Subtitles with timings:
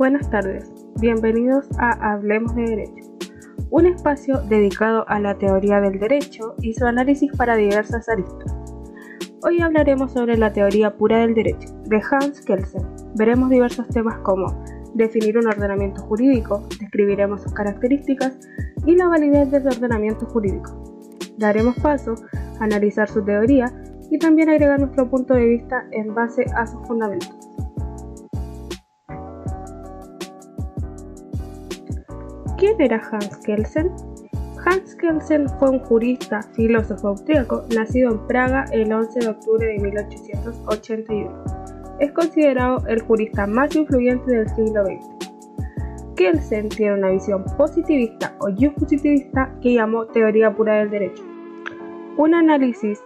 [0.00, 0.64] Buenas tardes,
[0.98, 3.12] bienvenidos a Hablemos de Derecho,
[3.68, 8.50] un espacio dedicado a la teoría del derecho y su análisis para diversas aristas.
[9.42, 12.80] Hoy hablaremos sobre la teoría pura del derecho de Hans Kelsen.
[13.14, 18.38] Veremos diversos temas como definir un ordenamiento jurídico, describiremos sus características
[18.86, 20.82] y la validez de ordenamiento jurídico.
[21.36, 22.14] Daremos paso
[22.58, 23.66] a analizar su teoría
[24.10, 27.39] y también agregar nuestro punto de vista en base a sus fundamentos.
[32.60, 33.90] ¿Quién era Hans Kelsen?
[34.66, 39.78] Hans Kelsen fue un jurista, filósofo austríaco, nacido en Praga el 11 de octubre de
[39.78, 41.44] 1881.
[42.00, 45.32] Es considerado el jurista más influyente del siglo XX.
[46.16, 51.24] Kelsen tiene una visión positivista o positivista que llamó teoría pura del derecho.
[52.18, 53.02] Un análisis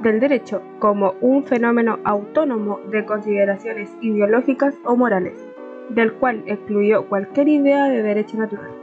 [0.00, 5.42] del derecho como un fenómeno autónomo de consideraciones ideológicas o morales,
[5.88, 8.77] del cual excluyó cualquier idea de derecho natural.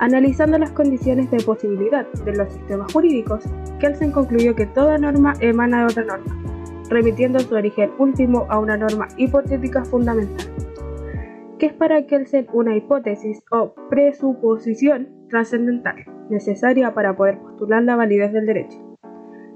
[0.00, 3.44] Analizando las condiciones de posibilidad de los sistemas jurídicos,
[3.80, 6.36] Kelsen concluyó que toda norma emana de otra norma,
[6.88, 10.46] remitiendo su origen último a una norma hipotética fundamental,
[11.58, 15.96] que es para Kelsen una hipótesis o presuposición trascendental,
[16.30, 18.78] necesaria para poder postular la validez del derecho.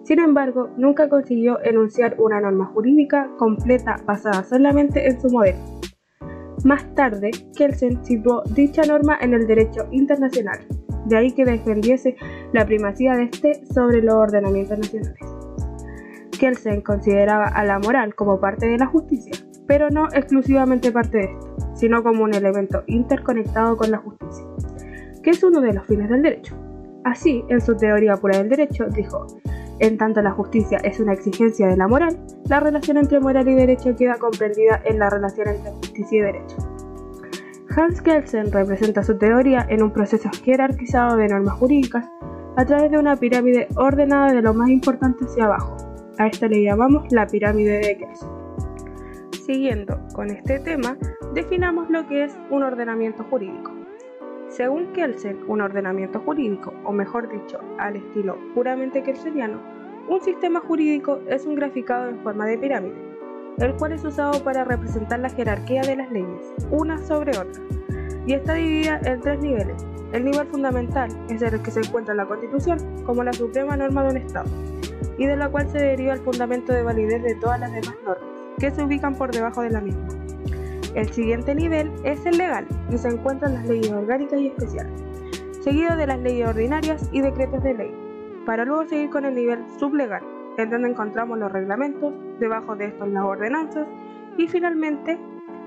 [0.03, 5.59] Sin embargo, nunca consiguió enunciar una norma jurídica completa basada solamente en su modelo.
[6.65, 10.61] Más tarde, Kelsen situó dicha norma en el derecho internacional,
[11.07, 12.17] de ahí que defendiese
[12.53, 15.19] la primacía de este sobre los ordenamientos nacionales.
[16.39, 19.33] Kelsen consideraba a la moral como parte de la justicia,
[19.67, 24.45] pero no exclusivamente parte de esto, sino como un elemento interconectado con la justicia,
[25.23, 26.57] que es uno de los fines del derecho.
[27.05, 29.27] Así, en su teoría pura del derecho, dijo,
[29.79, 33.55] en tanto la justicia es una exigencia de la moral, la relación entre moral y
[33.55, 36.57] derecho queda comprendida en la relación entre justicia y derecho.
[37.75, 42.07] Hans Kelsen representa su teoría en un proceso jerarquizado de normas jurídicas
[42.57, 45.77] a través de una pirámide ordenada de lo más importante hacia abajo.
[46.19, 48.29] A esta le llamamos la pirámide de Kelsen.
[49.47, 50.97] Siguiendo con este tema,
[51.35, 53.72] definamos lo que es un ordenamiento jurídico.
[54.53, 59.59] Según Kelsen, un ordenamiento jurídico, o mejor dicho, al estilo puramente kelseniano,
[60.11, 62.95] un sistema jurídico es un graficado en forma de pirámide,
[63.61, 67.63] el cual es usado para representar la jerarquía de las leyes, una sobre otra,
[68.27, 69.87] y está dividida en tres niveles.
[70.13, 74.03] El nivel fundamental es el que se encuentra en la Constitución como la suprema norma
[74.03, 74.51] de un Estado,
[75.17, 78.29] y de la cual se deriva el fundamento de validez de todas las demás normas,
[78.59, 80.09] que se ubican por debajo de la misma.
[80.95, 84.93] El siguiente nivel es el legal y se encuentran las leyes orgánicas y especiales,
[85.61, 87.95] seguido de las leyes ordinarias y decretos de ley,
[88.45, 90.23] para luego seguir con el nivel sublegal,
[90.59, 93.87] en donde encontramos los reglamentos, debajo de estos las ordenanzas
[94.37, 95.19] y finalmente,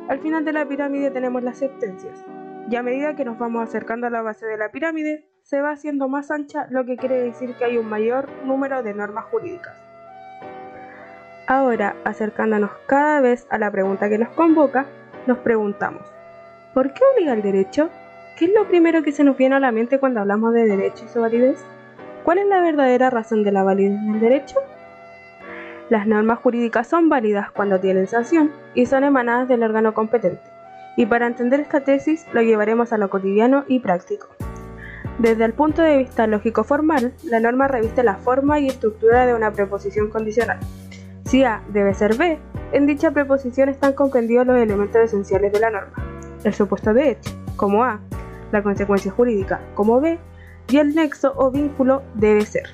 [0.09, 2.24] al final de la pirámide tenemos las sentencias.
[2.69, 5.72] Y a medida que nos vamos acercando a la base de la pirámide, se va
[5.72, 9.75] haciendo más ancha, lo que quiere decir que hay un mayor número de normas jurídicas.
[11.47, 14.88] Ahora, acercándonos cada vez a la pregunta que nos convoca,
[15.28, 16.03] nos preguntamos,
[16.74, 17.90] ¿por qué obliga el derecho?
[18.38, 21.06] ¿Qué es lo primero que se nos viene a la mente cuando hablamos de derecho
[21.06, 21.63] y su validez?
[22.24, 24.58] ¿Cuál es la verdadera razón de la validez del derecho?
[25.90, 30.41] Las normas jurídicas son válidas cuando tienen sanción y son emanadas del órgano competente.
[30.97, 34.28] Y para entender esta tesis lo llevaremos a lo cotidiano y práctico.
[35.19, 39.52] Desde el punto de vista lógico-formal, la norma reviste la forma y estructura de una
[39.52, 40.59] preposición condicional.
[41.25, 42.40] Si A debe ser B,
[42.75, 45.94] en dicha preposición están comprendidos los elementos esenciales de la norma,
[46.44, 48.02] el supuesto de hecho, como A,
[48.52, 50.19] la consecuencia jurídica, como B,
[50.68, 52.68] y el nexo o vínculo debe ser.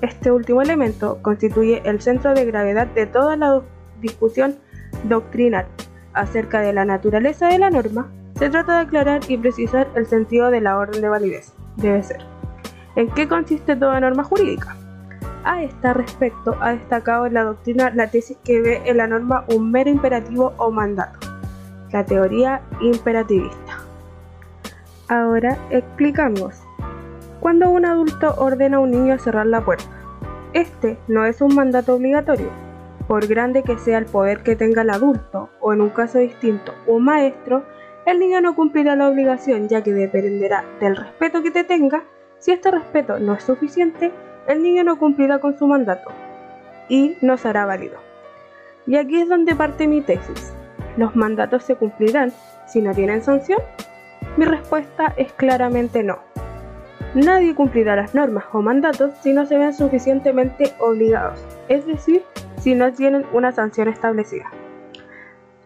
[0.00, 3.60] Este último elemento constituye el centro de gravedad de toda la
[4.00, 4.56] discusión
[5.04, 5.66] doctrinal
[6.14, 8.10] acerca de la naturaleza de la norma.
[8.38, 12.24] Se trata de aclarar y precisar el sentido de la orden de validez, debe ser.
[12.96, 14.74] ¿En qué consiste toda norma jurídica?
[15.48, 19.46] A este respecto ha destacado en la doctrina la tesis que ve en la norma
[19.48, 21.26] un mero imperativo o mandato,
[21.90, 23.78] la teoría imperativista.
[25.08, 26.62] Ahora explicamos.
[27.40, 29.88] Cuando un adulto ordena a un niño cerrar la puerta,
[30.52, 32.50] este no es un mandato obligatorio,
[33.06, 36.74] por grande que sea el poder que tenga el adulto, o en un caso distinto,
[36.86, 37.64] un maestro,
[38.04, 42.04] el niño no cumplirá la obligación ya que dependerá del respeto que te tenga.
[42.38, 44.12] Si este respeto no es suficiente,
[44.48, 46.10] el niño no cumplirá con su mandato
[46.88, 47.98] y no será válido.
[48.86, 50.54] Y aquí es donde parte mi tesis.
[50.96, 52.32] ¿Los mandatos se cumplirán
[52.66, 53.60] si no tienen sanción?
[54.36, 56.18] Mi respuesta es claramente no.
[57.14, 62.22] Nadie cumplirá las normas o mandatos si no se ven suficientemente obligados, es decir,
[62.56, 64.50] si no tienen una sanción establecida.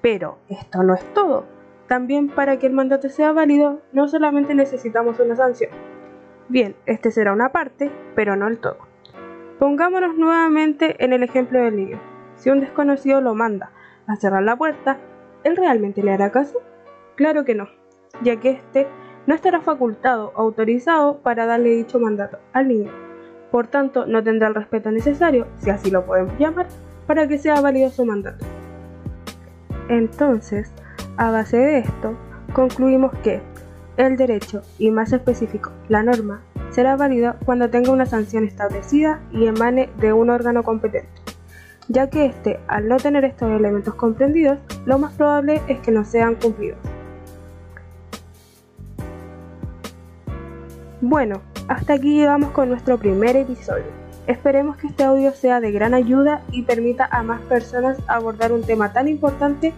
[0.00, 1.44] Pero esto no es todo.
[1.86, 5.70] También para que el mandato sea válido, no solamente necesitamos una sanción.
[6.52, 8.76] Bien, este será una parte, pero no el todo.
[9.58, 11.98] Pongámonos nuevamente en el ejemplo del niño.
[12.34, 13.70] Si un desconocido lo manda
[14.06, 14.98] a cerrar la puerta,
[15.44, 16.60] ¿él realmente le hará caso?
[17.14, 17.68] Claro que no,
[18.22, 18.86] ya que éste
[19.26, 22.92] no estará facultado o autorizado para darle dicho mandato al niño.
[23.50, 26.66] Por tanto, no tendrá el respeto necesario, si así lo podemos llamar,
[27.06, 28.44] para que sea válido su mandato.
[29.88, 30.70] Entonces,
[31.16, 32.14] a base de esto,
[32.52, 33.40] concluimos que
[34.06, 39.46] el derecho, y más específico, la norma, será válida cuando tenga una sanción establecida y
[39.46, 41.08] emane de un órgano competente,
[41.88, 46.04] ya que éste, al no tener estos elementos comprendidos, lo más probable es que no
[46.04, 46.78] sean cumplidos.
[51.00, 54.02] Bueno, hasta aquí llegamos con nuestro primer episodio.
[54.28, 58.62] Esperemos que este audio sea de gran ayuda y permita a más personas abordar un
[58.62, 59.74] tema tan importante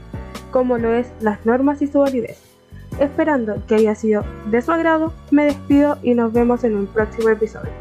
[0.50, 2.53] como lo es las normas y su validez.
[2.98, 7.28] Esperando que haya sido de su agrado, me despido y nos vemos en un próximo
[7.28, 7.72] episodio.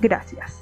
[0.00, 0.60] Gracias.